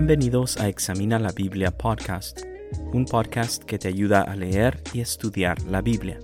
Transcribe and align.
Bienvenidos 0.00 0.56
a 0.56 0.66
Examina 0.66 1.18
la 1.18 1.30
Biblia 1.30 1.72
Podcast, 1.72 2.40
un 2.94 3.04
podcast 3.04 3.62
que 3.64 3.78
te 3.78 3.86
ayuda 3.86 4.22
a 4.22 4.34
leer 4.34 4.82
y 4.94 5.00
estudiar 5.00 5.60
la 5.64 5.82
Biblia. 5.82 6.18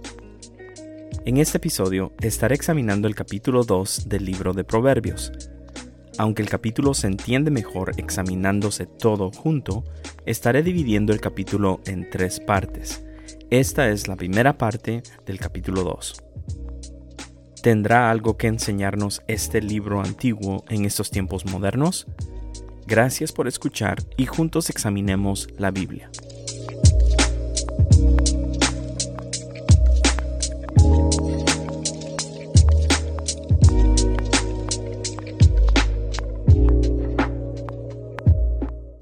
En 1.26 1.36
este 1.36 1.58
episodio 1.58 2.14
estaré 2.22 2.54
examinando 2.54 3.06
el 3.06 3.14
capítulo 3.14 3.64
2 3.64 4.08
del 4.08 4.24
libro 4.24 4.54
de 4.54 4.64
Proverbios. 4.64 5.30
Aunque 6.16 6.40
el 6.40 6.48
capítulo 6.48 6.94
se 6.94 7.08
entiende 7.08 7.50
mejor 7.50 7.92
examinándose 7.98 8.86
todo 8.86 9.30
junto, 9.30 9.84
estaré 10.24 10.62
dividiendo 10.62 11.12
el 11.12 11.20
capítulo 11.20 11.80
en 11.84 12.08
tres 12.08 12.40
partes. 12.40 13.04
Esta 13.50 13.90
es 13.90 14.08
la 14.08 14.16
primera 14.16 14.56
parte 14.56 15.02
del 15.26 15.38
capítulo 15.38 15.82
2. 15.82 16.24
¿Tendrá 17.62 18.10
algo 18.10 18.38
que 18.38 18.46
enseñarnos 18.46 19.20
este 19.28 19.60
libro 19.60 20.00
antiguo 20.00 20.64
en 20.70 20.86
estos 20.86 21.10
tiempos 21.10 21.44
modernos? 21.44 22.06
Gracias 22.88 23.32
por 23.32 23.48
escuchar 23.48 23.98
y 24.16 24.26
juntos 24.26 24.70
examinemos 24.70 25.48
la 25.58 25.72
Biblia. 25.72 26.08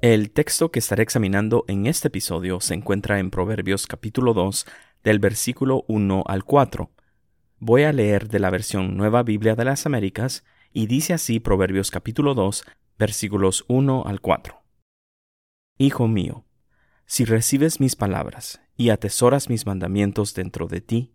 El 0.01 0.31
texto 0.31 0.71
que 0.71 0.79
estaré 0.79 1.03
examinando 1.03 1.63
en 1.67 1.85
este 1.85 2.07
episodio 2.07 2.59
se 2.61 2.73
encuentra 2.73 3.19
en 3.19 3.29
Proverbios 3.29 3.85
capítulo 3.85 4.33
2 4.33 4.65
del 5.03 5.19
versículo 5.19 5.85
1 5.87 6.23
al 6.25 6.43
4. 6.43 6.89
Voy 7.59 7.83
a 7.83 7.93
leer 7.93 8.29
de 8.29 8.39
la 8.39 8.49
versión 8.49 8.97
Nueva 8.97 9.21
Biblia 9.21 9.55
de 9.55 9.65
las 9.65 9.85
Américas 9.85 10.43
y 10.73 10.87
dice 10.87 11.13
así 11.13 11.39
Proverbios 11.39 11.91
capítulo 11.91 12.33
2 12.33 12.65
versículos 12.97 13.65
1 13.67 14.03
al 14.05 14.21
4. 14.21 14.61
Hijo 15.77 16.07
mío, 16.07 16.45
si 17.05 17.25
recibes 17.25 17.79
mis 17.79 17.95
palabras 17.95 18.61
y 18.77 18.89
atesoras 18.89 19.49
mis 19.49 19.65
mandamientos 19.65 20.33
dentro 20.33 20.67
de 20.67 20.81
ti, 20.81 21.13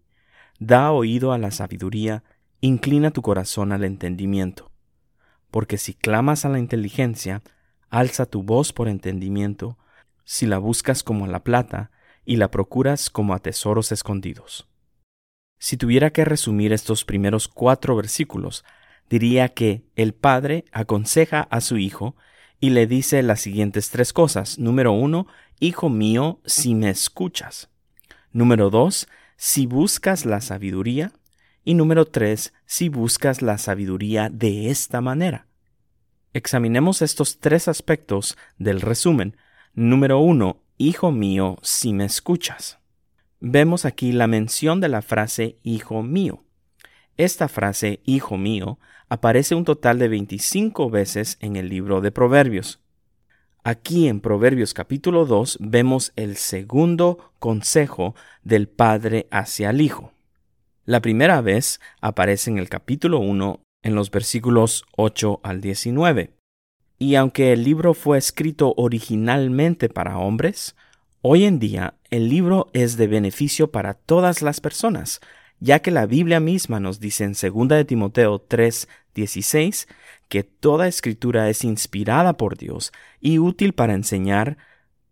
da 0.59 0.93
oído 0.93 1.33
a 1.33 1.39
la 1.39 1.51
sabiduría, 1.51 2.23
inclina 2.61 3.11
tu 3.11 3.23
corazón 3.23 3.73
al 3.73 3.85
entendimiento. 3.85 4.71
Porque 5.51 5.79
si 5.79 5.95
clamas 5.95 6.45
a 6.45 6.51
la 6.51 6.59
inteligencia, 6.59 7.43
alza 7.89 8.27
tu 8.27 8.43
voz 8.43 8.73
por 8.73 8.89
entendimiento, 8.89 9.79
si 10.25 10.47
la 10.47 10.59
buscas 10.59 11.03
como 11.03 11.25
a 11.25 11.29
la 11.29 11.43
plata 11.43 11.91
y 12.25 12.37
la 12.37 12.51
procuras 12.51 13.09
como 13.09 13.33
a 13.35 13.39
tesoros 13.39 13.91
escondidos. 13.91 14.69
Si 15.59 15.77
tuviera 15.77 16.11
que 16.11 16.25
resumir 16.25 16.73
estos 16.73 17.05
primeros 17.05 17.49
cuatro 17.49 17.97
versículos, 17.97 18.65
diría 19.11 19.51
que 19.51 19.83
el 19.97 20.15
padre 20.15 20.65
aconseja 20.73 21.43
a 21.43 21.61
su 21.61 21.77
hijo 21.77 22.17
y 22.61 22.71
le 22.71 22.87
dice 22.87 23.23
las 23.23 23.41
siguientes 23.41 23.91
tres 23.91 24.13
cosas. 24.13 24.59
Número 24.59 24.93
uno, 24.93 25.27
Hijo 25.63 25.91
mío, 25.91 26.41
si 26.47 26.75
me 26.75 26.89
escuchas. 26.89 27.69
Número 28.33 28.71
dos, 28.71 29.09
si 29.37 29.67
buscas 29.67 30.25
la 30.25 30.41
sabiduría. 30.41 31.13
Y 31.65 31.75
número 31.75 32.07
tres, 32.07 32.55
si 32.65 32.89
buscas 32.89 33.43
la 33.43 33.59
sabiduría 33.59 34.31
de 34.31 34.71
esta 34.71 35.03
manera. 35.03 35.47
Examinemos 36.33 37.03
estos 37.03 37.41
tres 37.41 37.69
aspectos 37.69 38.39
del 38.57 38.81
resumen. 38.81 39.37
Número 39.75 40.19
uno, 40.19 40.63
Hijo 40.79 41.13
mío, 41.13 41.59
si 41.61 41.93
me 41.93 42.07
escuchas. 42.07 42.79
Vemos 43.39 43.85
aquí 43.85 44.13
la 44.13 44.27
mención 44.27 44.81
de 44.81 44.89
la 44.89 45.03
frase 45.03 45.59
Hijo 45.63 46.03
mío. 46.03 46.43
Esta 47.21 47.49
frase, 47.49 48.01
Hijo 48.07 48.39
mío, 48.39 48.79
aparece 49.11 49.55
un 49.55 49.67
total 49.67 49.99
de 49.99 50.09
25 50.09 50.89
veces 50.89 51.37
en 51.41 51.57
el 51.57 51.69
libro 51.69 52.01
de 52.01 52.11
Proverbios. 52.11 52.81
Aquí 53.63 54.09
en 54.09 54.23
Proverbios 54.23 54.73
capítulo 54.73 55.27
2 55.27 55.59
vemos 55.61 56.15
el 56.17 56.37
segundo 56.37 57.35
consejo 57.39 58.15
del 58.43 58.69
padre 58.69 59.27
hacia 59.31 59.69
el 59.69 59.83
hijo. 59.83 60.15
La 60.87 61.03
primera 61.03 61.43
vez 61.43 61.79
aparece 62.01 62.49
en 62.49 62.57
el 62.57 62.71
capítulo 62.71 63.19
1 63.19 63.61
en 63.83 63.95
los 63.95 64.11
versículos 64.11 64.87
8 64.97 65.41
al 65.43 65.61
19. 65.61 66.33
Y 66.99 67.17
aunque 67.17 67.53
el 67.53 67.65
libro 67.65 67.93
fue 67.93 68.17
escrito 68.17 68.73
originalmente 68.79 69.91
para 69.91 70.17
hombres, 70.17 70.75
hoy 71.21 71.45
en 71.45 71.59
día 71.59 71.97
el 72.09 72.31
libro 72.31 72.71
es 72.73 72.97
de 72.97 73.09
beneficio 73.09 73.71
para 73.71 73.93
todas 73.93 74.41
las 74.41 74.63
personas, 74.63 75.21
ya 75.61 75.81
que 75.81 75.91
la 75.91 76.07
Biblia 76.07 76.41
misma 76.41 76.81
nos 76.81 77.01
dice 77.01 77.25
en 77.25 77.33
2 77.33 77.69
de 77.69 77.85
Timoteo 77.85 78.41
3, 78.41 78.89
16 79.15 79.89
que 80.29 80.43
toda 80.43 80.89
escritura 80.89 81.49
es 81.49 81.65
inspirada 81.65 82.37
por 82.37 82.57
Dios 82.57 82.93
y 83.21 83.39
útil 83.39 83.75
para 83.75 83.95
enseñar, 83.95 84.57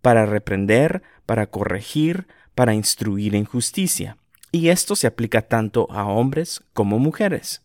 para 0.00 0.26
reprender, 0.26 1.02
para 1.26 1.50
corregir, 1.50 2.26
para 2.54 2.74
instruir 2.74 3.34
en 3.34 3.44
justicia. 3.44 4.16
Y 4.50 4.68
esto 4.68 4.96
se 4.96 5.06
aplica 5.06 5.42
tanto 5.42 5.86
a 5.90 6.06
hombres 6.06 6.62
como 6.72 6.98
mujeres. 6.98 7.62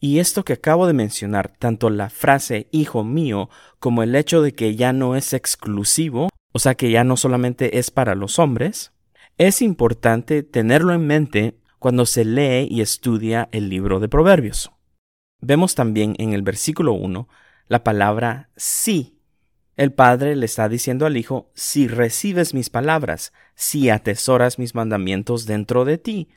Y 0.00 0.18
esto 0.18 0.44
que 0.44 0.54
acabo 0.54 0.86
de 0.86 0.94
mencionar, 0.94 1.52
tanto 1.58 1.90
la 1.90 2.08
frase 2.08 2.68
hijo 2.70 3.04
mío 3.04 3.50
como 3.78 4.02
el 4.02 4.14
hecho 4.14 4.40
de 4.40 4.54
que 4.54 4.74
ya 4.74 4.94
no 4.94 5.14
es 5.14 5.34
exclusivo, 5.34 6.30
o 6.52 6.58
sea 6.58 6.74
que 6.74 6.90
ya 6.90 7.04
no 7.04 7.18
solamente 7.18 7.78
es 7.78 7.90
para 7.90 8.14
los 8.14 8.38
hombres, 8.38 8.92
es 9.36 9.60
importante 9.60 10.42
tenerlo 10.42 10.94
en 10.94 11.06
mente 11.06 11.59
cuando 11.80 12.06
se 12.06 12.24
lee 12.24 12.68
y 12.70 12.82
estudia 12.82 13.48
el 13.50 13.68
libro 13.68 13.98
de 13.98 14.08
Proverbios. 14.08 14.70
Vemos 15.40 15.74
también 15.74 16.14
en 16.18 16.34
el 16.34 16.42
versículo 16.42 16.92
1 16.92 17.26
la 17.66 17.82
palabra 17.82 18.50
sí. 18.56 19.16
El 19.76 19.92
padre 19.92 20.36
le 20.36 20.44
está 20.44 20.68
diciendo 20.68 21.06
al 21.06 21.16
hijo, 21.16 21.50
si 21.54 21.88
recibes 21.88 22.52
mis 22.52 22.68
palabras, 22.68 23.32
si 23.54 23.88
atesoras 23.88 24.58
mis 24.58 24.74
mandamientos 24.74 25.46
dentro 25.46 25.86
de 25.86 25.96
ti. 25.96 26.28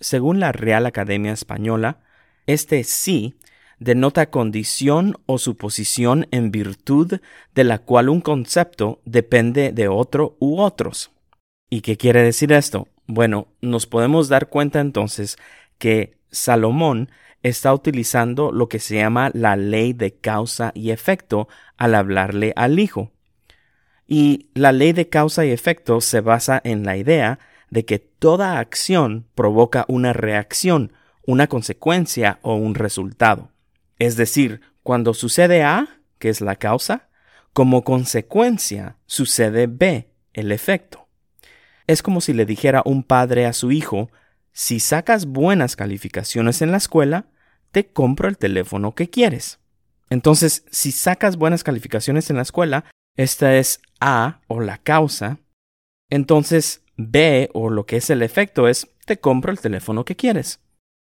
Según 0.00 0.40
la 0.40 0.50
Real 0.50 0.86
Academia 0.86 1.32
Española, 1.32 2.00
este 2.46 2.82
sí 2.82 3.38
denota 3.78 4.30
condición 4.30 5.16
o 5.26 5.38
suposición 5.38 6.26
en 6.32 6.50
virtud 6.50 7.20
de 7.54 7.64
la 7.64 7.78
cual 7.78 8.08
un 8.08 8.22
concepto 8.22 9.00
depende 9.04 9.70
de 9.72 9.86
otro 9.86 10.36
u 10.40 10.60
otros. 10.60 11.12
¿Y 11.68 11.82
qué 11.82 11.96
quiere 11.96 12.22
decir 12.22 12.52
esto? 12.52 12.88
Bueno, 13.12 13.48
nos 13.60 13.86
podemos 13.88 14.28
dar 14.28 14.50
cuenta 14.50 14.78
entonces 14.78 15.36
que 15.78 16.16
Salomón 16.30 17.10
está 17.42 17.74
utilizando 17.74 18.52
lo 18.52 18.68
que 18.68 18.78
se 18.78 18.98
llama 18.98 19.32
la 19.34 19.56
ley 19.56 19.92
de 19.94 20.14
causa 20.14 20.70
y 20.76 20.92
efecto 20.92 21.48
al 21.76 21.96
hablarle 21.96 22.52
al 22.54 22.78
hijo. 22.78 23.10
Y 24.06 24.48
la 24.54 24.70
ley 24.70 24.92
de 24.92 25.08
causa 25.08 25.44
y 25.44 25.50
efecto 25.50 26.00
se 26.00 26.20
basa 26.20 26.60
en 26.62 26.84
la 26.84 26.96
idea 26.96 27.40
de 27.68 27.84
que 27.84 27.98
toda 27.98 28.60
acción 28.60 29.26
provoca 29.34 29.86
una 29.88 30.12
reacción, 30.12 30.92
una 31.26 31.48
consecuencia 31.48 32.38
o 32.42 32.54
un 32.54 32.76
resultado. 32.76 33.50
Es 33.98 34.14
decir, 34.14 34.60
cuando 34.84 35.14
sucede 35.14 35.64
A, 35.64 36.00
que 36.20 36.28
es 36.28 36.40
la 36.40 36.54
causa, 36.54 37.08
como 37.52 37.82
consecuencia 37.82 38.98
sucede 39.06 39.66
B, 39.66 40.12
el 40.32 40.52
efecto. 40.52 41.09
Es 41.90 42.04
como 42.04 42.20
si 42.20 42.32
le 42.32 42.46
dijera 42.46 42.82
un 42.84 43.02
padre 43.02 43.46
a 43.46 43.52
su 43.52 43.72
hijo, 43.72 44.10
si 44.52 44.78
sacas 44.78 45.26
buenas 45.26 45.74
calificaciones 45.74 46.62
en 46.62 46.70
la 46.70 46.76
escuela, 46.76 47.26
te 47.72 47.88
compro 47.88 48.28
el 48.28 48.38
teléfono 48.38 48.94
que 48.94 49.10
quieres. 49.10 49.58
Entonces, 50.08 50.64
si 50.70 50.92
sacas 50.92 51.36
buenas 51.36 51.64
calificaciones 51.64 52.30
en 52.30 52.36
la 52.36 52.42
escuela, 52.42 52.84
esta 53.16 53.56
es 53.56 53.80
A 53.98 54.40
o 54.46 54.60
la 54.60 54.78
causa. 54.78 55.38
Entonces, 56.10 56.84
B 56.96 57.50
o 57.54 57.70
lo 57.70 57.86
que 57.86 57.96
es 57.96 58.08
el 58.10 58.22
efecto 58.22 58.68
es 58.68 58.86
te 59.04 59.18
compro 59.18 59.50
el 59.50 59.58
teléfono 59.58 60.04
que 60.04 60.14
quieres. 60.14 60.60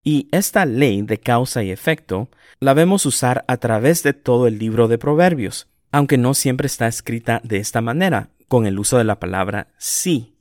Y 0.04 0.30
esta 0.32 0.68
ley 0.68 1.02
de 1.02 1.20
causa 1.20 1.64
y 1.64 1.72
efecto 1.72 2.30
la 2.60 2.76
vemos 2.76 3.08
usar 3.08 3.46
a 3.48 3.58
través 3.58 4.04
de 4.04 4.14
todo 4.14 4.46
el 4.46 4.60
libro 4.60 4.88
de 4.88 5.00
Proverbios, 5.00 5.70
aunque 5.92 6.20
no 6.20 6.36
siempre 6.36 6.68
está 6.68 6.88
escrita 6.88 7.42
de 7.44 7.58
esta 7.58 7.82
manera, 7.82 8.30
con 8.48 8.68
el 8.68 8.78
uso 8.78 9.00
de 9.00 9.06
la 9.06 9.20
palabra 9.20 9.74
sí. 9.80 10.37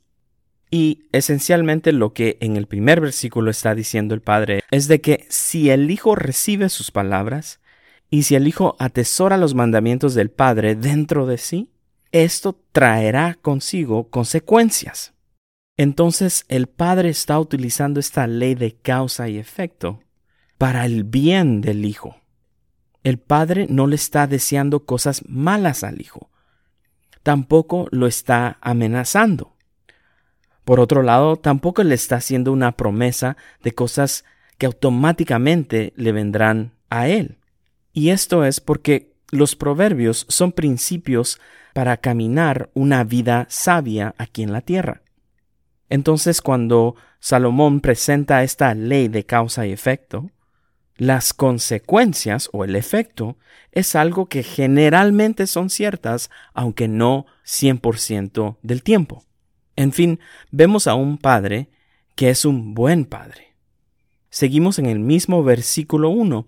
Y 0.77 1.09
esencialmente 1.13 1.91
lo 1.91 2.13
que 2.13 2.37
en 2.43 2.59
el 2.59 2.67
primer 2.67 3.01
versículo 3.01 3.51
está 3.51 3.75
diciendo 3.75 4.13
el 4.13 4.21
Padre 4.21 4.63
es 4.71 4.89
de 4.89 5.01
que 5.01 5.25
si 5.31 5.71
el 5.71 5.91
Hijo 5.91 6.15
recibe 6.15 6.69
sus 6.69 6.91
palabras 6.91 7.61
y 8.11 8.25
si 8.25 8.35
el 8.35 8.47
Hijo 8.47 8.77
atesora 8.79 9.39
los 9.39 9.55
mandamientos 9.55 10.13
del 10.13 10.29
Padre 10.29 10.75
dentro 10.75 11.25
de 11.25 11.39
sí, 11.39 11.73
esto 12.13 12.61
traerá 12.73 13.39
consigo 13.41 14.11
consecuencias. 14.11 15.15
Entonces 15.79 16.45
el 16.49 16.67
Padre 16.67 17.09
está 17.09 17.41
utilizando 17.41 17.99
esta 17.99 18.27
ley 18.27 18.55
de 18.55 18.77
causa 18.77 19.31
y 19.31 19.39
efecto 19.39 20.01
para 20.59 20.85
el 20.85 21.05
bien 21.05 21.63
del 21.63 21.87
Hijo. 21.87 22.17
El 23.03 23.17
Padre 23.19 23.67
no 23.71 23.87
le 23.87 23.95
está 23.97 24.27
deseando 24.27 24.85
cosas 24.85 25.23
malas 25.27 25.85
al 25.85 26.03
Hijo. 26.03 26.29
Tampoco 27.23 27.89
lo 27.93 28.07
está 28.07 28.59
amenazando. 28.61 29.56
Por 30.67 30.81
otro 30.81 31.05
lado, 31.05 31.37
tampoco 31.37 31.85
le 31.85 31.95
está 31.95 32.17
haciendo 32.17 32.51
una 32.51 32.73
promesa 32.73 33.37
de 33.63 33.73
cosas 33.73 34.25
que 34.59 34.67
automáticamente 34.67 35.93
le 35.95 36.11
vendrán 36.11 36.73
a 36.91 37.07
él. 37.07 37.39
Y 37.93 38.11
esto 38.11 38.45
es 38.45 38.59
porque 38.61 39.15
los 39.31 39.55
proverbios 39.55 40.27
son 40.29 40.51
principios 40.51 41.41
para 41.73 41.99
caminar 41.99 42.69
una 42.75 43.05
vida 43.05 43.47
sabia 43.49 44.17
aquí 44.19 44.43
en 44.43 44.53
la 44.53 44.61
tierra. 44.61 45.03
Entonces, 45.89 46.43
cuando 46.43 46.97
Salomón 47.21 47.81
presenta 47.81 48.43
esta 48.43 48.75
ley 48.75 49.07
de 49.07 49.25
causa 49.25 49.69
y 49.69 49.73
efecto, 49.73 50.33
las 50.97 51.33
consecuencias 51.33 52.51
o 52.53 52.65
el 52.65 52.75
efecto 52.75 53.37
es 53.71 53.95
algo 53.95 54.27
que 54.27 54.43
generalmente 54.43 55.47
son 55.47 55.71
ciertas, 55.71 56.29
aunque 56.55 56.89
no 56.89 57.27
100% 57.45 58.57
del 58.63 58.83
tiempo. 58.83 59.26
En 59.77 59.93
fin, 59.93 60.21
vemos 60.51 60.87
a 60.87 60.95
un 60.95 61.19
padre 61.19 61.69
que 62.15 62.31
es 62.31 62.45
un 62.45 62.75
buen 62.75 63.05
padre. 63.05 63.55
Seguimos 64.31 64.79
en 64.79 64.87
el 64.87 64.99
mismo 64.99 65.45
versículo 65.45 66.11
1. 66.11 66.47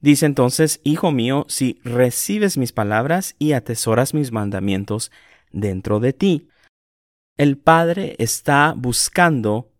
Dice 0.00 0.26
entonces, 0.26 0.80
Hijo 0.82 1.12
mío, 1.12 1.46
si 1.48 1.80
recibes 1.84 2.58
mis 2.58 2.72
palabras 2.72 3.36
y 3.38 3.52
atesoras 3.52 4.14
mis 4.14 4.32
mandamientos 4.32 5.10
dentro 5.52 6.00
de 6.00 6.12
ti. 6.12 6.48
El 7.36 7.56
Padre 7.56 8.16
está 8.18 8.74
buscando 8.76 9.70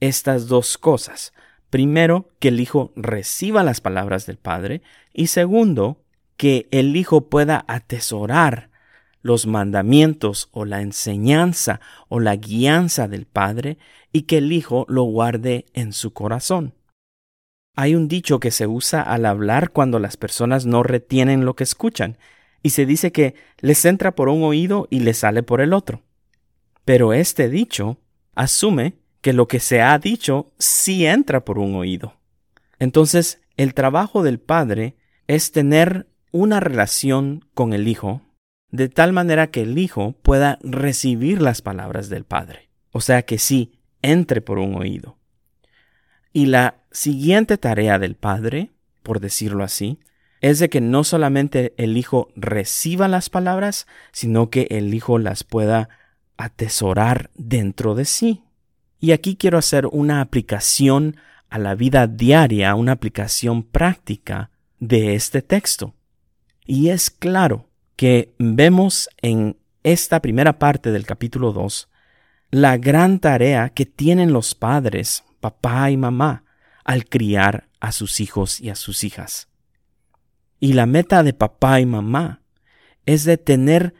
estas 0.00 0.48
dos 0.48 0.78
cosas. 0.78 1.32
Primero, 1.68 2.30
que 2.40 2.48
el 2.48 2.60
Hijo 2.60 2.92
reciba 2.96 3.62
las 3.62 3.80
palabras 3.80 4.26
del 4.26 4.38
Padre 4.38 4.82
y 5.12 5.28
segundo, 5.28 6.02
que 6.36 6.68
el 6.70 6.96
Hijo 6.96 7.28
pueda 7.28 7.64
atesorar 7.68 8.69
los 9.22 9.46
mandamientos 9.46 10.48
o 10.52 10.64
la 10.64 10.82
enseñanza 10.82 11.80
o 12.08 12.20
la 12.20 12.36
guianza 12.36 13.08
del 13.08 13.26
Padre 13.26 13.78
y 14.12 14.22
que 14.22 14.38
el 14.38 14.52
Hijo 14.52 14.86
lo 14.88 15.04
guarde 15.04 15.66
en 15.74 15.92
su 15.92 16.12
corazón. 16.12 16.74
Hay 17.76 17.94
un 17.94 18.08
dicho 18.08 18.40
que 18.40 18.50
se 18.50 18.66
usa 18.66 19.02
al 19.02 19.26
hablar 19.26 19.70
cuando 19.70 19.98
las 19.98 20.16
personas 20.16 20.66
no 20.66 20.82
retienen 20.82 21.44
lo 21.44 21.54
que 21.54 21.64
escuchan, 21.64 22.18
y 22.62 22.70
se 22.70 22.84
dice 22.84 23.12
que 23.12 23.34
les 23.60 23.84
entra 23.84 24.14
por 24.14 24.28
un 24.28 24.42
oído 24.42 24.86
y 24.90 25.00
les 25.00 25.18
sale 25.18 25.42
por 25.42 25.60
el 25.60 25.72
otro. 25.72 26.02
Pero 26.84 27.12
este 27.12 27.48
dicho 27.48 27.98
asume 28.34 28.94
que 29.20 29.32
lo 29.32 29.48
que 29.48 29.60
se 29.60 29.80
ha 29.80 29.98
dicho 29.98 30.52
sí 30.58 31.06
entra 31.06 31.44
por 31.44 31.58
un 31.58 31.74
oído. 31.74 32.14
Entonces, 32.78 33.40
el 33.56 33.74
trabajo 33.74 34.22
del 34.22 34.40
Padre 34.40 34.96
es 35.26 35.52
tener 35.52 36.06
una 36.32 36.60
relación 36.60 37.44
con 37.54 37.72
el 37.72 37.88
Hijo, 37.88 38.22
de 38.70 38.88
tal 38.88 39.12
manera 39.12 39.48
que 39.48 39.62
el 39.62 39.78
Hijo 39.78 40.14
pueda 40.22 40.58
recibir 40.62 41.42
las 41.42 41.62
palabras 41.62 42.08
del 42.08 42.24
Padre. 42.24 42.68
O 42.92 43.00
sea 43.00 43.22
que 43.22 43.38
sí, 43.38 43.72
entre 44.02 44.40
por 44.40 44.58
un 44.58 44.74
oído. 44.74 45.16
Y 46.32 46.46
la 46.46 46.76
siguiente 46.92 47.58
tarea 47.58 47.98
del 47.98 48.14
Padre, 48.14 48.70
por 49.02 49.20
decirlo 49.20 49.64
así, 49.64 49.98
es 50.40 50.58
de 50.58 50.70
que 50.70 50.80
no 50.80 51.04
solamente 51.04 51.74
el 51.76 51.96
Hijo 51.96 52.28
reciba 52.36 53.08
las 53.08 53.28
palabras, 53.28 53.86
sino 54.12 54.50
que 54.50 54.66
el 54.70 54.94
Hijo 54.94 55.18
las 55.18 55.44
pueda 55.44 55.88
atesorar 56.36 57.30
dentro 57.34 57.94
de 57.94 58.04
sí. 58.04 58.42
Y 59.00 59.12
aquí 59.12 59.36
quiero 59.36 59.58
hacer 59.58 59.86
una 59.86 60.20
aplicación 60.20 61.16
a 61.48 61.58
la 61.58 61.74
vida 61.74 62.06
diaria, 62.06 62.74
una 62.74 62.92
aplicación 62.92 63.62
práctica 63.64 64.50
de 64.78 65.14
este 65.14 65.42
texto. 65.42 65.94
Y 66.64 66.90
es 66.90 67.10
claro 67.10 67.69
que 68.00 68.32
vemos 68.38 69.10
en 69.20 69.58
esta 69.82 70.22
primera 70.22 70.58
parte 70.58 70.90
del 70.90 71.04
capítulo 71.04 71.52
2 71.52 71.90
la 72.50 72.78
gran 72.78 73.18
tarea 73.18 73.68
que 73.68 73.84
tienen 73.84 74.32
los 74.32 74.54
padres, 74.54 75.22
papá 75.38 75.90
y 75.90 75.98
mamá, 75.98 76.44
al 76.82 77.04
criar 77.04 77.68
a 77.78 77.92
sus 77.92 78.20
hijos 78.20 78.58
y 78.58 78.70
a 78.70 78.74
sus 78.74 79.04
hijas. 79.04 79.48
Y 80.60 80.72
la 80.72 80.86
meta 80.86 81.22
de 81.22 81.34
papá 81.34 81.78
y 81.78 81.84
mamá 81.84 82.40
es 83.04 83.24
de 83.24 83.36
tener 83.36 83.92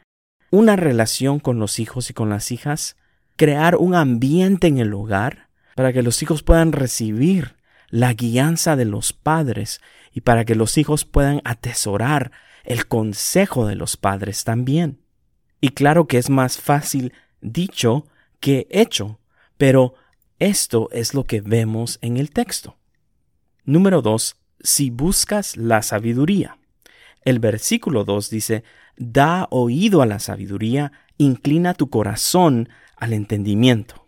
una 0.49 0.75
relación 0.75 1.39
con 1.39 1.59
los 1.59 1.77
hijos 1.77 2.09
y 2.09 2.15
con 2.15 2.27
las 2.27 2.51
hijas 2.51 2.97
crear 3.35 3.75
un 3.75 3.93
ambiente 3.93 4.65
en 4.65 4.79
el 4.79 4.95
hogar 4.95 5.49
para 5.75 5.93
que 5.93 6.01
los 6.01 6.23
hijos 6.23 6.41
puedan 6.41 6.71
recibir 6.71 7.55
la 7.89 8.15
guianza 8.15 8.75
de 8.75 8.85
los 8.85 9.13
padres 9.13 9.79
y 10.11 10.21
para 10.21 10.43
que 10.43 10.55
los 10.55 10.79
hijos 10.79 11.05
puedan 11.05 11.39
atesorar 11.43 12.31
el 12.63 12.87
consejo 12.87 13.67
de 13.67 13.75
los 13.75 13.97
padres 13.97 14.43
también. 14.43 14.99
Y 15.59 15.69
claro 15.69 16.07
que 16.07 16.17
es 16.17 16.29
más 16.29 16.57
fácil 16.57 17.13
dicho 17.41 18.05
que 18.39 18.67
hecho, 18.69 19.19
pero 19.57 19.93
esto 20.39 20.89
es 20.91 21.13
lo 21.13 21.25
que 21.25 21.41
vemos 21.41 21.99
en 22.01 22.17
el 22.17 22.31
texto. 22.31 22.77
Número 23.63 24.01
2. 24.01 24.35
Si 24.61 24.89
buscas 24.89 25.55
la 25.55 25.81
sabiduría. 25.81 26.57
El 27.23 27.39
versículo 27.39 28.03
2 28.03 28.29
dice, 28.29 28.63
Da 28.97 29.47
oído 29.51 30.01
a 30.01 30.07
la 30.07 30.19
sabiduría, 30.19 30.91
inclina 31.17 31.75
tu 31.75 31.89
corazón 31.89 32.69
al 32.95 33.13
entendimiento. 33.13 34.00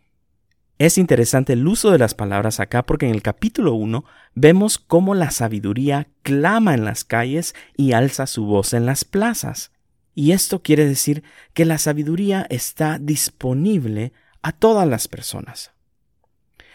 Es 0.79 0.97
interesante 0.97 1.53
el 1.53 1.67
uso 1.67 1.91
de 1.91 1.99
las 1.99 2.15
palabras 2.15 2.59
acá 2.59 2.83
porque 2.83 3.05
en 3.05 3.13
el 3.13 3.21
capítulo 3.21 3.73
1 3.73 4.03
vemos 4.33 4.79
cómo 4.79 5.13
la 5.13 5.29
sabiduría 5.29 6.07
clama 6.23 6.73
en 6.73 6.83
las 6.83 7.03
calles 7.03 7.53
y 7.77 7.91
alza 7.93 8.25
su 8.25 8.45
voz 8.45 8.73
en 8.73 8.85
las 8.85 9.05
plazas. 9.05 9.71
Y 10.15 10.31
esto 10.31 10.61
quiere 10.61 10.85
decir 10.85 11.23
que 11.53 11.65
la 11.65 11.77
sabiduría 11.77 12.45
está 12.49 12.97
disponible 12.99 14.13
a 14.41 14.51
todas 14.51 14.87
las 14.87 15.07
personas. 15.07 15.71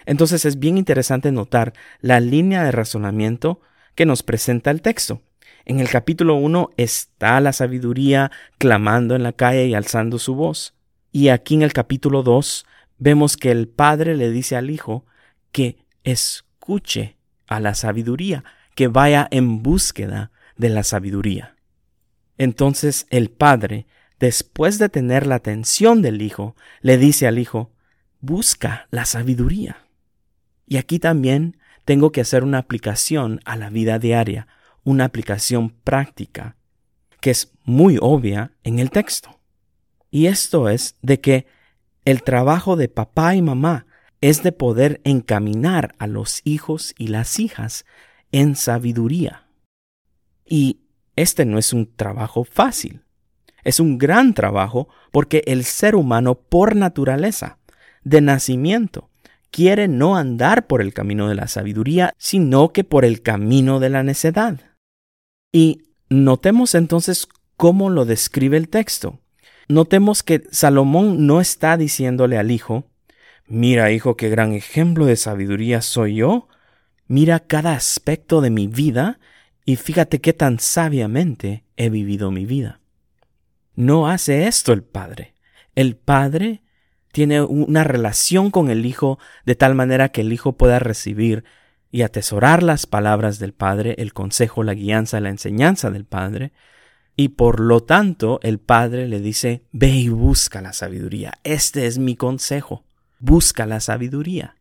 Entonces 0.06 0.44
es 0.44 0.58
bien 0.58 0.78
interesante 0.78 1.32
notar 1.32 1.74
la 2.00 2.20
línea 2.20 2.64
de 2.64 2.72
razonamiento 2.72 3.60
que 3.94 4.06
nos 4.06 4.22
presenta 4.22 4.70
el 4.70 4.80
texto. 4.80 5.22
En 5.64 5.80
el 5.80 5.90
capítulo 5.90 6.36
1 6.36 6.70
está 6.76 7.40
la 7.40 7.52
sabiduría 7.52 8.30
clamando 8.58 9.16
en 9.16 9.22
la 9.22 9.32
calle 9.32 9.66
y 9.66 9.74
alzando 9.74 10.18
su 10.18 10.34
voz. 10.34 10.74
Y 11.12 11.28
aquí 11.28 11.54
en 11.54 11.62
el 11.62 11.72
capítulo 11.72 12.22
2 12.22 12.64
vemos 12.98 13.36
que 13.36 13.50
el 13.50 13.68
Padre 13.68 14.16
le 14.16 14.30
dice 14.30 14.56
al 14.56 14.70
Hijo 14.70 15.06
que 15.52 15.78
escuche 16.04 17.16
a 17.46 17.60
la 17.60 17.74
sabiduría, 17.74 18.44
que 18.74 18.88
vaya 18.88 19.26
en 19.30 19.62
búsqueda 19.62 20.30
de 20.56 20.68
la 20.68 20.82
sabiduría. 20.82 21.56
Entonces 22.36 23.06
el 23.10 23.30
Padre, 23.30 23.86
después 24.18 24.78
de 24.78 24.88
tener 24.88 25.26
la 25.26 25.36
atención 25.36 26.02
del 26.02 26.22
Hijo, 26.22 26.54
le 26.80 26.98
dice 26.98 27.26
al 27.26 27.38
Hijo, 27.38 27.72
busca 28.20 28.86
la 28.90 29.04
sabiduría. 29.04 29.86
Y 30.66 30.76
aquí 30.76 30.98
también 30.98 31.56
tengo 31.84 32.12
que 32.12 32.20
hacer 32.20 32.44
una 32.44 32.58
aplicación 32.58 33.40
a 33.44 33.56
la 33.56 33.70
vida 33.70 33.98
diaria, 33.98 34.46
una 34.84 35.04
aplicación 35.04 35.70
práctica, 35.70 36.56
que 37.20 37.30
es 37.30 37.52
muy 37.64 37.98
obvia 38.00 38.52
en 38.62 38.78
el 38.78 38.90
texto. 38.90 39.40
Y 40.10 40.26
esto 40.26 40.68
es 40.68 40.96
de 41.02 41.20
que 41.20 41.46
el 42.08 42.22
trabajo 42.22 42.76
de 42.76 42.88
papá 42.88 43.34
y 43.34 43.42
mamá 43.42 43.84
es 44.22 44.42
de 44.42 44.50
poder 44.50 45.02
encaminar 45.04 45.94
a 45.98 46.06
los 46.06 46.40
hijos 46.44 46.94
y 46.96 47.08
las 47.08 47.38
hijas 47.38 47.84
en 48.32 48.56
sabiduría. 48.56 49.46
Y 50.46 50.78
este 51.16 51.44
no 51.44 51.58
es 51.58 51.74
un 51.74 51.94
trabajo 51.94 52.44
fácil. 52.44 53.02
Es 53.62 53.78
un 53.78 53.98
gran 53.98 54.32
trabajo 54.32 54.88
porque 55.12 55.42
el 55.46 55.64
ser 55.64 55.96
humano 55.96 56.34
por 56.36 56.76
naturaleza, 56.76 57.58
de 58.04 58.22
nacimiento, 58.22 59.10
quiere 59.50 59.86
no 59.86 60.16
andar 60.16 60.66
por 60.66 60.80
el 60.80 60.94
camino 60.94 61.28
de 61.28 61.34
la 61.34 61.46
sabiduría, 61.46 62.14
sino 62.16 62.72
que 62.72 62.84
por 62.84 63.04
el 63.04 63.20
camino 63.20 63.80
de 63.80 63.90
la 63.90 64.02
necedad. 64.02 64.60
Y 65.52 65.82
notemos 66.08 66.74
entonces 66.74 67.28
cómo 67.58 67.90
lo 67.90 68.06
describe 68.06 68.56
el 68.56 68.70
texto. 68.70 69.20
Notemos 69.68 70.22
que 70.22 70.44
Salomón 70.50 71.26
no 71.26 71.40
está 71.40 71.76
diciéndole 71.76 72.38
al 72.38 72.50
hijo, 72.50 72.84
mira 73.46 73.92
hijo, 73.92 74.16
qué 74.16 74.30
gran 74.30 74.52
ejemplo 74.54 75.04
de 75.04 75.16
sabiduría 75.16 75.82
soy 75.82 76.16
yo, 76.16 76.48
mira 77.06 77.40
cada 77.40 77.74
aspecto 77.74 78.40
de 78.40 78.50
mi 78.50 78.66
vida 78.66 79.18
y 79.66 79.76
fíjate 79.76 80.20
qué 80.20 80.32
tan 80.32 80.58
sabiamente 80.58 81.64
he 81.76 81.90
vivido 81.90 82.30
mi 82.30 82.46
vida. 82.46 82.80
No 83.74 84.08
hace 84.08 84.46
esto 84.48 84.72
el 84.72 84.82
padre. 84.82 85.34
El 85.74 85.96
padre 85.96 86.62
tiene 87.12 87.42
una 87.42 87.84
relación 87.84 88.50
con 88.50 88.70
el 88.70 88.86
hijo 88.86 89.18
de 89.44 89.54
tal 89.54 89.74
manera 89.74 90.08
que 90.08 90.22
el 90.22 90.32
hijo 90.32 90.56
pueda 90.56 90.78
recibir 90.78 91.44
y 91.90 92.02
atesorar 92.02 92.62
las 92.62 92.86
palabras 92.86 93.38
del 93.38 93.52
padre, 93.52 93.94
el 93.98 94.12
consejo, 94.12 94.62
la 94.62 94.74
guianza, 94.74 95.20
la 95.20 95.28
enseñanza 95.28 95.90
del 95.90 96.06
padre, 96.06 96.52
y 97.20 97.30
por 97.30 97.58
lo 97.58 97.80
tanto 97.80 98.38
el 98.44 98.60
Padre 98.60 99.08
le 99.08 99.18
dice, 99.18 99.64
ve 99.72 99.88
y 99.88 100.08
busca 100.08 100.62
la 100.62 100.72
sabiduría. 100.72 101.32
Este 101.42 101.86
es 101.86 101.98
mi 101.98 102.14
consejo. 102.14 102.84
Busca 103.18 103.66
la 103.66 103.80
sabiduría. 103.80 104.54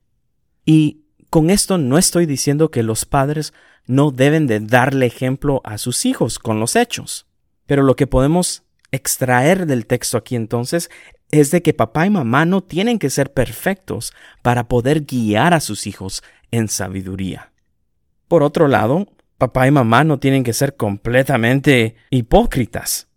Y 0.65 1.03
con 1.29 1.51
esto 1.51 1.77
no 1.77 1.99
estoy 1.99 2.25
diciendo 2.25 2.71
que 2.71 2.81
los 2.81 3.05
padres 3.05 3.53
no 3.85 4.09
deben 4.09 4.47
de 4.47 4.59
darle 4.59 5.05
ejemplo 5.05 5.61
a 5.65 5.77
sus 5.77 6.03
hijos 6.07 6.39
con 6.39 6.59
los 6.59 6.75
hechos. 6.75 7.27
Pero 7.67 7.83
lo 7.83 7.95
que 7.95 8.07
podemos 8.07 8.63
extraer 8.91 9.67
del 9.67 9.85
texto 9.85 10.17
aquí 10.17 10.35
entonces 10.35 10.89
es 11.29 11.51
de 11.51 11.61
que 11.61 11.75
papá 11.75 12.07
y 12.07 12.09
mamá 12.09 12.45
no 12.45 12.63
tienen 12.63 12.97
que 12.97 13.11
ser 13.11 13.33
perfectos 13.33 14.13
para 14.41 14.67
poder 14.67 15.01
guiar 15.01 15.53
a 15.53 15.59
sus 15.59 15.85
hijos 15.85 16.23
en 16.49 16.69
sabiduría. 16.69 17.51
Por 18.27 18.41
otro 18.41 18.67
lado, 18.67 19.05
papá 19.37 19.67
y 19.67 19.71
mamá 19.71 20.03
no 20.03 20.19
tienen 20.19 20.43
que 20.43 20.53
ser 20.53 20.75
completamente 20.75 21.95
hipócritas. 22.09 23.07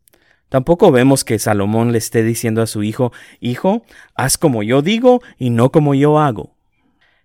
Tampoco 0.48 0.90
vemos 0.90 1.24
que 1.24 1.38
Salomón 1.38 1.92
le 1.92 1.98
esté 1.98 2.22
diciendo 2.24 2.60
a 2.60 2.66
su 2.66 2.82
hijo, 2.82 3.12
Hijo, 3.38 3.84
haz 4.14 4.36
como 4.36 4.62
yo 4.62 4.82
digo 4.82 5.22
y 5.38 5.50
no 5.50 5.70
como 5.70 5.94
yo 5.94 6.18
hago. 6.18 6.56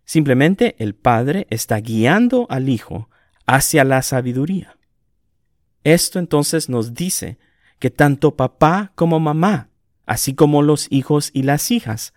Simplemente 0.05 0.75
el 0.77 0.93
padre 0.93 1.47
está 1.49 1.77
guiando 1.77 2.45
al 2.49 2.69
hijo 2.69 3.09
hacia 3.47 3.83
la 3.83 4.03
sabiduría. 4.03 4.77
Esto 5.83 6.19
entonces 6.19 6.69
nos 6.69 6.93
dice 6.93 7.37
que 7.79 7.89
tanto 7.89 8.35
papá 8.35 8.91
como 8.95 9.19
mamá, 9.19 9.69
así 10.05 10.35
como 10.35 10.61
los 10.61 10.87
hijos 10.91 11.31
y 11.33 11.43
las 11.43 11.71
hijas, 11.71 12.13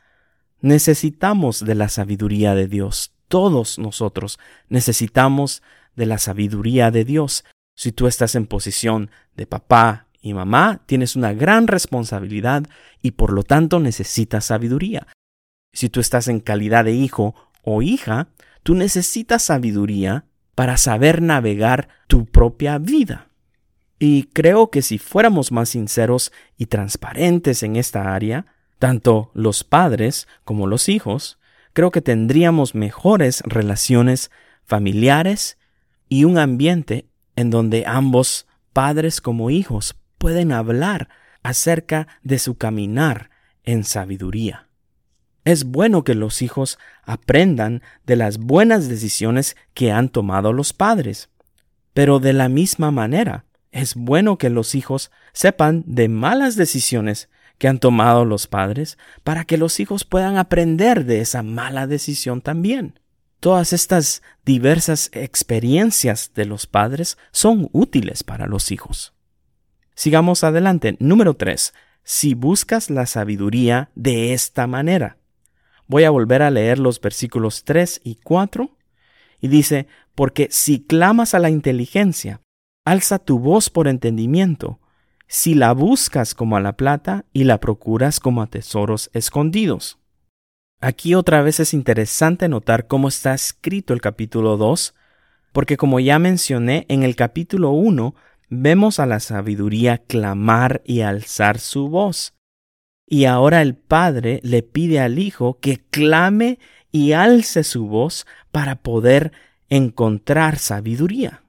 necesitamos 0.61 1.64
de 1.64 1.75
la 1.75 1.88
sabiduría 1.88 2.54
de 2.54 2.68
Dios. 2.68 3.14
Todos 3.28 3.78
nosotros 3.78 4.38
necesitamos 4.68 5.62
de 5.99 6.07
la 6.07 6.17
sabiduría 6.17 6.90
de 6.90 7.05
Dios. 7.05 7.45
Si 7.76 7.93
tú 7.93 8.07
estás 8.07 8.35
en 8.35 8.47
posición 8.47 9.11
de 9.37 9.47
papá 9.47 10.07
y 10.23 10.33
mamá, 10.33 10.81
tienes 10.87 11.17
una 11.17 11.35
gran 11.35 11.67
responsabilidad 11.67 12.64
y 13.02 13.11
por 13.11 13.33
lo 13.33 13.43
tanto 13.43 13.81
necesitas 13.81 14.47
sabiduría. 14.47 15.09
Si 15.75 15.90
tú 15.90 16.00
estás 16.00 16.28
en 16.28 16.40
calidad 16.40 16.85
de 16.87 16.93
hijo 16.93 17.35
o 17.62 17.83
hija, 17.83 18.28
tú 18.62 18.75
necesitas 18.75 19.43
sabiduría 19.43 20.25
para 20.55 20.76
saber 20.76 21.21
navegar 21.21 21.88
tu 22.07 22.25
propia 22.26 22.78
vida. 22.78 23.28
Y 23.99 24.25
creo 24.33 24.71
que 24.71 24.83
si 24.83 24.99
fuéramos 24.99 25.50
más 25.50 25.71
sinceros 25.71 26.33
y 26.57 26.67
transparentes 26.67 27.62
en 27.64 27.76
esta 27.76 28.14
área, 28.14 28.47
tanto 28.78 29.31
los 29.35 29.64
padres 29.64 30.28
como 30.45 30.69
los 30.69 30.88
hijos, 30.88 31.38
creo 31.73 31.90
que 31.90 32.00
tendríamos 32.00 32.76
mejores 32.76 33.43
relaciones 33.45 34.31
familiares 34.64 35.58
y 36.09 36.25
un 36.25 36.38
ambiente 36.38 37.09
en 37.37 37.50
donde 37.50 37.85
ambos, 37.87 38.47
padres 38.73 39.21
como 39.21 39.50
hijos, 39.50 39.97
pueden 40.19 40.53
hablar 40.53 41.09
acerca 41.43 42.09
de 42.23 42.38
su 42.38 42.57
caminar 42.57 43.31
en 43.65 43.85
sabiduría. 43.85 44.69
Es 45.45 45.65
bueno 45.65 46.05
que 46.05 46.15
los 46.15 46.43
hijos 46.43 46.79
aprendan 47.05 47.83
de 48.05 48.17
las 48.17 48.38
buenas 48.38 48.88
decisiones 48.88 49.57
que 49.73 49.93
han 49.93 50.09
tomado 50.09 50.53
los 50.53 50.73
padres, 50.73 51.31
pero 51.95 52.19
de 52.19 52.33
la 52.33 52.49
misma 52.49 52.91
manera, 52.91 53.45
es 53.73 53.95
bueno 53.95 54.38
que 54.38 54.50
los 54.50 54.75
hijos 54.75 55.11
sepan 55.33 55.85
de 55.87 56.09
malas 56.09 56.57
decisiones 56.57 57.29
que 57.59 57.69
han 57.69 57.79
tomado 57.79 58.25
los 58.25 58.47
padres 58.47 58.99
para 59.25 59.45
que 59.45 59.59
los 59.59 59.81
hijos 59.81 60.05
puedan 60.05 60.37
aprender 60.37 61.05
de 61.05 61.21
esa 61.21 61.43
mala 61.43 61.87
decisión 61.87 62.41
también. 62.41 62.99
Todas 63.40 63.73
estas 63.73 64.23
diversas 64.45 65.11
experiencias 65.12 66.33
de 66.35 66.45
los 66.45 66.66
padres 66.66 67.18
son 67.30 67.68
útiles 67.73 68.25
para 68.25 68.47
los 68.47 68.73
hijos. 68.73 69.14
Sigamos 69.95 70.42
adelante. 70.42 70.97
Número 70.99 71.35
3. 71.35 71.73
Si 72.02 72.35
buscas 72.35 72.90
la 72.90 73.07
sabiduría 73.07 73.90
de 73.95 74.33
esta 74.33 74.66
manera. 74.66 75.18
Voy 75.87 76.04
a 76.04 76.11
volver 76.11 76.42
a 76.42 76.50
leer 76.50 76.78
los 76.78 77.00
versículos 77.00 77.64
3 77.64 78.00
y 78.04 78.16
4 78.16 78.76
y 79.40 79.49
dice, 79.49 79.87
porque 80.14 80.49
si 80.50 80.80
clamas 80.85 81.35
a 81.35 81.38
la 81.38 81.49
inteligencia, 81.49 82.40
alza 82.85 83.18
tu 83.18 83.38
voz 83.38 83.71
por 83.71 83.87
entendimiento, 83.87 84.80
si 85.28 85.54
la 85.54 85.73
buscas 85.73 86.35
como 86.35 86.57
a 86.57 86.61
la 86.61 86.76
plata 86.76 87.25
y 87.33 87.45
la 87.45 87.61
procuras 87.61 88.18
como 88.18 88.42
a 88.42 88.49
tesoros 88.49 89.11
escondidos. 89.12 89.98
Aquí 90.80 91.16
otra 91.16 91.42
vez 91.42 91.58
es 91.58 91.75
interesante 91.75 92.49
notar 92.49 92.87
cómo 92.87 93.08
está 93.08 93.35
escrito 93.35 93.94
el 93.94 94.00
capítulo 94.00 94.56
2, 94.56 94.94
porque 95.52 95.76
como 95.76 95.99
ya 95.99 96.20
mencioné, 96.20 96.87
en 96.88 97.02
el 97.02 97.16
capítulo 97.16 97.70
1 97.70 98.14
vemos 98.49 99.00
a 99.00 99.06
la 99.06 99.18
sabiduría 99.18 99.99
clamar 99.99 100.80
y 100.85 101.00
alzar 101.00 101.58
su 101.58 101.88
voz. 101.88 102.35
Y 103.08 103.25
ahora 103.25 103.61
el 103.61 103.75
Padre 103.75 104.38
le 104.44 104.62
pide 104.62 105.00
al 105.00 105.18
Hijo 105.18 105.58
que 105.58 105.78
clame 105.90 106.61
y 106.92 107.12
alce 107.12 107.64
su 107.64 107.88
voz 107.88 108.25
para 108.52 108.76
poder 108.76 109.32
encontrar 109.68 110.58
sabiduría. 110.58 111.42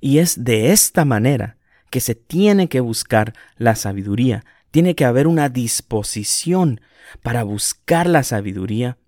Y 0.00 0.18
es 0.18 0.42
de 0.42 0.72
esta 0.72 1.04
manera 1.04 1.58
que 1.90 2.00
se 2.00 2.16
tiene 2.16 2.68
que 2.68 2.80
buscar 2.80 3.34
la 3.56 3.76
sabiduría. 3.76 4.44
Tiene 4.72 4.94
que 4.94 5.04
haber 5.04 5.26
una 5.26 5.48
disposición 5.50 6.80
para 7.22 7.44
buscar 7.44 8.08
la 8.08 8.24
sabiduría. 8.24 8.98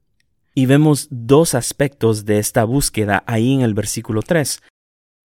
Y 0.54 0.66
vemos 0.66 1.08
dos 1.10 1.54
aspectos 1.54 2.26
de 2.26 2.38
esta 2.38 2.64
búsqueda 2.64 3.24
ahí 3.26 3.54
en 3.54 3.62
el 3.62 3.74
versículo 3.74 4.22
3. 4.22 4.62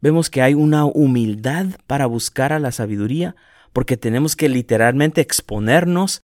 Vemos 0.01 0.29
que 0.29 0.41
hay 0.41 0.53
una 0.53 0.86
humildad 0.86 1.67
para 1.86 2.05
buscar 2.05 2.53
a 2.53 2.60
la 2.60 2.72
sabiduría, 2.72 3.36
porque 3.74 3.98
tenemos 3.98 4.36
que 4.36 4.50
literalmente 4.50 5.22
exponernos 5.22 6.22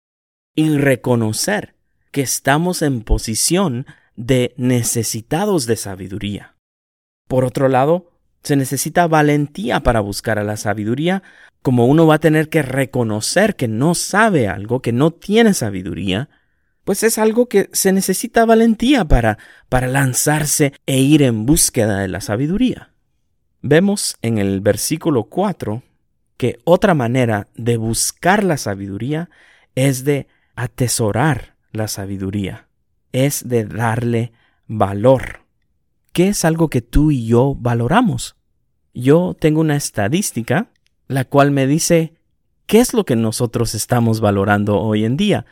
y 0.55 0.75
reconocer 0.75 1.75
que 2.11 2.21
estamos 2.21 2.81
en 2.81 3.03
posición 3.03 3.85
de 4.15 4.53
necesitados 4.57 5.67
de 5.67 5.77
sabiduría. 5.77 6.55
Por 7.27 7.45
otro 7.45 7.69
lado, 7.69 8.11
se 8.43 8.55
necesita 8.55 9.07
valentía 9.07 9.81
para 9.81 9.99
buscar 9.99 10.39
a 10.39 10.43
la 10.43 10.57
sabiduría, 10.57 11.23
como 11.61 11.87
uno 11.87 12.07
va 12.07 12.15
a 12.15 12.19
tener 12.19 12.49
que 12.49 12.61
reconocer 12.61 13.55
que 13.55 13.67
no 13.67 13.95
sabe 13.95 14.47
algo, 14.47 14.81
que 14.81 14.93
no 14.93 15.11
tiene 15.11 15.53
sabiduría, 15.53 16.29
pues 16.83 17.03
es 17.03 17.17
algo 17.17 17.47
que 17.47 17.69
se 17.73 17.91
necesita 17.91 18.45
valentía 18.45 19.05
para, 19.05 19.37
para 19.67 19.87
lanzarse 19.87 20.73
e 20.85 20.99
ir 20.99 21.21
en 21.21 21.45
búsqueda 21.45 21.99
de 21.99 22.07
la 22.07 22.21
sabiduría. 22.21 22.93
Vemos 23.61 24.17
en 24.21 24.37
el 24.37 24.61
versículo 24.61 25.25
4 25.25 25.83
que 26.37 26.57
otra 26.63 26.93
manera 26.93 27.47
de 27.55 27.75
buscar 27.75 28.43
la 28.45 28.57
sabiduría 28.57 29.29
es 29.75 30.05
de 30.05 30.27
atesorar 30.55 31.55
la 31.71 31.87
sabiduría, 31.87 32.67
es 33.11 33.47
de 33.47 33.65
darle 33.65 34.31
valor. 34.65 35.41
¿Qué 36.19 36.27
es 36.27 36.43
algo 36.43 36.69
que 36.69 36.81
tú 36.81 37.11
y 37.11 37.25
yo 37.27 37.55
valoramos? 37.57 38.35
Yo 38.93 39.37
tengo 39.39 39.61
una 39.61 39.77
estadística 39.77 40.69
la 41.07 41.23
cual 41.23 41.51
me 41.51 41.65
dice 41.65 42.13
qué 42.65 42.81
es 42.81 42.93
lo 42.93 43.05
que 43.05 43.15
nosotros 43.15 43.73
estamos 43.73 44.19
valorando 44.19 44.81
hoy 44.81 45.05
en 45.05 45.15
día. 45.15 45.45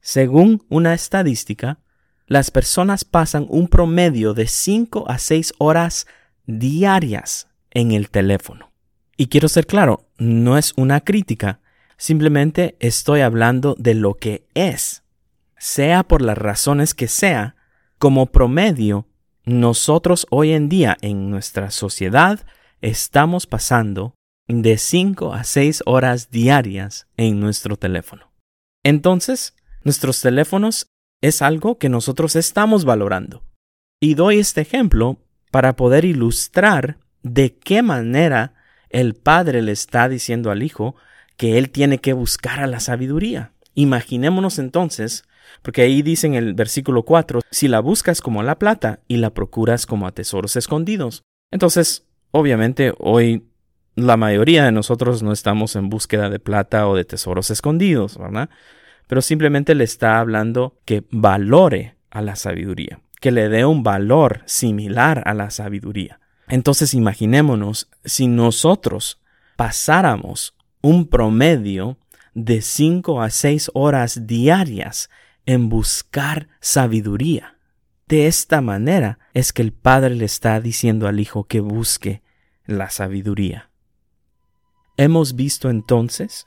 Según 0.00 0.66
una 0.70 0.92
estadística, 0.92 1.78
las 2.26 2.50
personas 2.50 3.04
pasan 3.04 3.46
un 3.48 3.68
promedio 3.68 4.34
de 4.34 4.48
5 4.48 5.08
a 5.08 5.18
6 5.18 5.52
horas 5.58 6.08
diarias 6.46 7.46
en 7.70 7.92
el 7.92 8.10
teléfono. 8.10 8.72
Y 9.16 9.28
quiero 9.28 9.46
ser 9.46 9.68
claro, 9.68 10.08
no 10.18 10.58
es 10.58 10.72
una 10.76 11.00
crítica, 11.02 11.60
simplemente 11.96 12.76
estoy 12.80 13.20
hablando 13.20 13.76
de 13.78 13.94
lo 13.94 14.14
que 14.14 14.48
es. 14.54 15.04
Sea 15.58 16.02
por 16.02 16.22
las 16.22 16.38
razones 16.38 16.92
que 16.92 17.06
sea, 17.06 17.54
como 18.00 18.26
promedio, 18.26 19.07
nosotros 19.48 20.26
hoy 20.30 20.52
en 20.52 20.68
día 20.68 20.98
en 21.00 21.30
nuestra 21.30 21.70
sociedad 21.70 22.40
estamos 22.82 23.46
pasando 23.46 24.14
de 24.46 24.76
5 24.76 25.32
a 25.32 25.42
6 25.42 25.84
horas 25.86 26.30
diarias 26.30 27.06
en 27.16 27.40
nuestro 27.40 27.76
teléfono. 27.76 28.30
Entonces, 28.84 29.56
nuestros 29.84 30.20
teléfonos 30.20 30.88
es 31.22 31.40
algo 31.40 31.78
que 31.78 31.88
nosotros 31.88 32.36
estamos 32.36 32.84
valorando. 32.84 33.42
Y 34.00 34.14
doy 34.14 34.38
este 34.38 34.60
ejemplo 34.60 35.16
para 35.50 35.76
poder 35.76 36.04
ilustrar 36.04 36.98
de 37.22 37.56
qué 37.56 37.80
manera 37.82 38.54
el 38.90 39.14
padre 39.14 39.62
le 39.62 39.72
está 39.72 40.10
diciendo 40.10 40.50
al 40.50 40.62
hijo 40.62 40.94
que 41.38 41.56
él 41.56 41.70
tiene 41.70 41.98
que 41.98 42.12
buscar 42.12 42.60
a 42.60 42.66
la 42.66 42.80
sabiduría. 42.80 43.52
Imaginémonos 43.74 44.58
entonces 44.58 45.24
porque 45.62 45.82
ahí 45.82 46.02
dice 46.02 46.26
en 46.26 46.34
el 46.34 46.54
versículo 46.54 47.04
4, 47.04 47.40
si 47.50 47.68
la 47.68 47.80
buscas 47.80 48.20
como 48.20 48.42
la 48.42 48.58
plata 48.58 49.00
y 49.08 49.16
la 49.16 49.30
procuras 49.30 49.86
como 49.86 50.06
a 50.06 50.12
tesoros 50.12 50.56
escondidos. 50.56 51.22
Entonces, 51.50 52.06
obviamente, 52.30 52.94
hoy 52.98 53.48
la 53.94 54.16
mayoría 54.16 54.64
de 54.64 54.72
nosotros 54.72 55.22
no 55.22 55.32
estamos 55.32 55.74
en 55.76 55.88
búsqueda 55.88 56.30
de 56.30 56.38
plata 56.38 56.86
o 56.88 56.94
de 56.94 57.04
tesoros 57.04 57.50
escondidos, 57.50 58.16
¿verdad? 58.16 58.48
Pero 59.06 59.22
simplemente 59.22 59.74
le 59.74 59.84
está 59.84 60.20
hablando 60.20 60.78
que 60.84 61.04
valore 61.10 61.96
a 62.10 62.22
la 62.22 62.36
sabiduría, 62.36 63.00
que 63.20 63.32
le 63.32 63.48
dé 63.48 63.64
un 63.64 63.82
valor 63.82 64.42
similar 64.44 65.22
a 65.26 65.34
la 65.34 65.50
sabiduría. 65.50 66.20
Entonces 66.48 66.94
imaginémonos 66.94 67.90
si 68.04 68.26
nosotros 68.26 69.20
pasáramos 69.56 70.54
un 70.80 71.08
promedio 71.08 71.98
de 72.34 72.62
5 72.62 73.20
a 73.20 73.30
6 73.30 73.72
horas 73.74 74.26
diarias 74.26 75.10
en 75.48 75.70
buscar 75.70 76.48
sabiduría. 76.60 77.56
De 78.06 78.26
esta 78.26 78.60
manera 78.60 79.18
es 79.32 79.54
que 79.54 79.62
el 79.62 79.72
Padre 79.72 80.14
le 80.14 80.26
está 80.26 80.60
diciendo 80.60 81.08
al 81.08 81.20
Hijo 81.20 81.44
que 81.44 81.60
busque 81.60 82.20
la 82.66 82.90
sabiduría. 82.90 83.70
Hemos 84.98 85.36
visto 85.36 85.70
entonces 85.70 86.46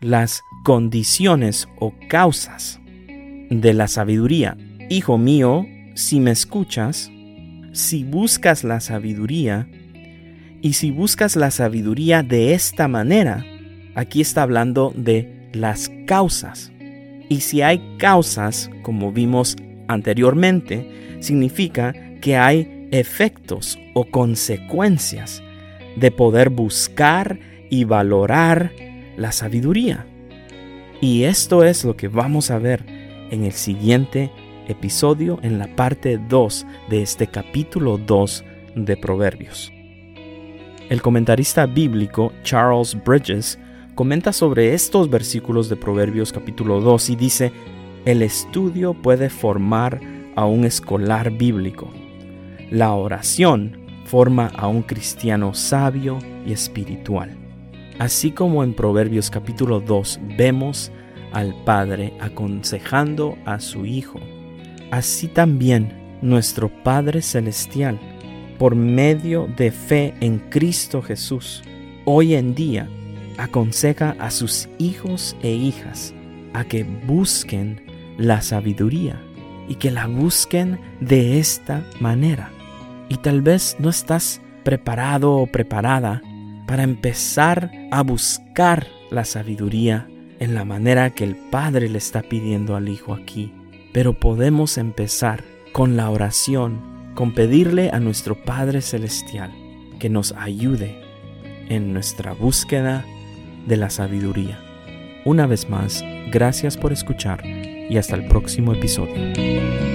las 0.00 0.42
condiciones 0.64 1.68
o 1.80 1.92
causas 2.08 2.78
de 3.50 3.74
la 3.74 3.88
sabiduría. 3.88 4.56
Hijo 4.88 5.18
mío, 5.18 5.66
si 5.96 6.20
me 6.20 6.30
escuchas, 6.30 7.10
si 7.72 8.04
buscas 8.04 8.62
la 8.62 8.78
sabiduría, 8.80 9.68
Y 10.62 10.74
si 10.74 10.90
buscas 10.90 11.36
la 11.36 11.50
sabiduría 11.50 12.22
de 12.22 12.52
esta 12.52 12.86
manera, 12.86 13.44
aquí 13.94 14.20
está 14.20 14.42
hablando 14.42 14.92
de 14.94 15.48
las 15.54 15.90
causas. 16.06 16.70
Y 17.30 17.42
si 17.42 17.62
hay 17.62 17.80
causas, 17.96 18.68
como 18.82 19.12
vimos 19.12 19.56
anteriormente, 19.86 21.16
significa 21.20 21.94
que 22.20 22.36
hay 22.36 22.88
efectos 22.90 23.78
o 23.94 24.04
consecuencias 24.04 25.40
de 25.94 26.10
poder 26.10 26.50
buscar 26.50 27.38
y 27.70 27.84
valorar 27.84 28.72
la 29.16 29.30
sabiduría. 29.30 30.06
Y 31.00 31.22
esto 31.22 31.64
es 31.64 31.84
lo 31.84 31.96
que 31.96 32.08
vamos 32.08 32.50
a 32.50 32.58
ver 32.58 32.84
en 33.30 33.44
el 33.44 33.52
siguiente 33.52 34.32
episodio, 34.66 35.38
en 35.42 35.60
la 35.60 35.68
parte 35.76 36.18
2 36.18 36.66
de 36.88 37.02
este 37.02 37.28
capítulo 37.28 37.96
2 37.96 38.44
de 38.74 38.96
Proverbios. 38.96 39.72
El 40.88 41.00
comentarista 41.00 41.66
bíblico 41.66 42.32
Charles 42.42 42.96
Bridges 43.04 43.56
comenta 43.94 44.32
sobre 44.32 44.74
estos 44.74 45.10
versículos 45.10 45.68
de 45.68 45.76
Proverbios 45.76 46.32
capítulo 46.32 46.80
2 46.80 47.10
y 47.10 47.16
dice, 47.16 47.52
el 48.04 48.22
estudio 48.22 48.94
puede 48.94 49.28
formar 49.30 50.00
a 50.36 50.46
un 50.46 50.64
escolar 50.64 51.30
bíblico. 51.30 51.90
La 52.70 52.92
oración 52.92 53.78
forma 54.04 54.46
a 54.56 54.68
un 54.68 54.82
cristiano 54.82 55.54
sabio 55.54 56.18
y 56.46 56.52
espiritual. 56.52 57.36
Así 57.98 58.30
como 58.30 58.64
en 58.64 58.74
Proverbios 58.74 59.30
capítulo 59.30 59.80
2 59.80 60.20
vemos 60.36 60.90
al 61.32 61.54
Padre 61.64 62.14
aconsejando 62.20 63.36
a 63.44 63.60
su 63.60 63.86
Hijo, 63.86 64.18
así 64.90 65.28
también 65.28 66.18
nuestro 66.22 66.70
Padre 66.82 67.22
Celestial 67.22 67.98
por 68.58 68.74
medio 68.74 69.48
de 69.56 69.70
fe 69.70 70.14
en 70.20 70.38
Cristo 70.38 71.02
Jesús, 71.02 71.62
hoy 72.04 72.34
en 72.34 72.54
día 72.54 72.88
aconseja 73.40 74.16
a 74.18 74.30
sus 74.30 74.68
hijos 74.78 75.36
e 75.42 75.50
hijas 75.50 76.14
a 76.52 76.64
que 76.64 76.84
busquen 76.84 77.80
la 78.18 78.42
sabiduría 78.42 79.20
y 79.68 79.76
que 79.76 79.90
la 79.90 80.06
busquen 80.06 80.78
de 81.00 81.38
esta 81.38 81.84
manera. 82.00 82.50
Y 83.08 83.16
tal 83.16 83.40
vez 83.40 83.76
no 83.78 83.88
estás 83.88 84.40
preparado 84.62 85.36
o 85.36 85.46
preparada 85.46 86.22
para 86.66 86.82
empezar 86.82 87.70
a 87.90 88.02
buscar 88.02 88.86
la 89.10 89.24
sabiduría 89.24 90.08
en 90.38 90.54
la 90.54 90.64
manera 90.64 91.10
que 91.10 91.24
el 91.24 91.36
Padre 91.36 91.88
le 91.88 91.98
está 91.98 92.22
pidiendo 92.22 92.76
al 92.76 92.88
Hijo 92.88 93.14
aquí. 93.14 93.52
Pero 93.92 94.12
podemos 94.12 94.78
empezar 94.78 95.44
con 95.72 95.96
la 95.96 96.10
oración 96.10 96.90
con 97.14 97.32
pedirle 97.34 97.90
a 97.90 98.00
nuestro 98.00 98.36
Padre 98.44 98.82
Celestial 98.82 99.52
que 99.98 100.08
nos 100.08 100.32
ayude 100.32 101.00
en 101.68 101.92
nuestra 101.92 102.32
búsqueda 102.32 103.04
de 103.66 103.76
la 103.76 103.90
sabiduría. 103.90 104.58
Una 105.24 105.46
vez 105.46 105.68
más, 105.68 106.02
gracias 106.30 106.76
por 106.76 106.92
escuchar 106.92 107.44
y 107.46 107.96
hasta 107.96 108.16
el 108.16 108.26
próximo 108.26 108.72
episodio. 108.72 109.89